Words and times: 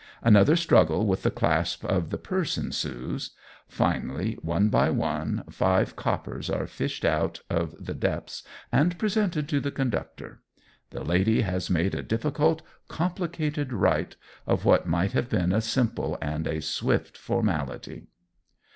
Another 0.23 0.55
struggle 0.55 1.05
with 1.05 1.21
the 1.21 1.29
clasp 1.29 1.85
of 1.85 2.09
the 2.09 2.17
purse 2.17 2.57
ensues; 2.57 3.35
finally, 3.67 4.33
one 4.41 4.67
by 4.69 4.89
one, 4.89 5.43
five 5.51 5.95
coppers 5.95 6.49
are 6.49 6.65
fished 6.65 7.05
up 7.05 7.13
out 7.13 7.41
of 7.51 7.75
the 7.79 7.93
depths 7.93 8.41
and 8.71 8.97
presented 8.97 9.47
to 9.47 9.59
the 9.59 9.69
conductor. 9.69 10.41
The 10.89 11.03
lady 11.03 11.41
has 11.41 11.69
made 11.69 11.93
a 11.93 12.01
difficult, 12.01 12.63
complicated 12.87 13.71
rite 13.71 14.15
of 14.47 14.65
what 14.65 14.87
might 14.87 15.11
have 15.11 15.29
been 15.29 15.51
a 15.51 15.61
simple 15.61 16.17
and 16.19 16.47
a 16.47 16.63
swift 16.63 17.15
formality. 17.15 18.07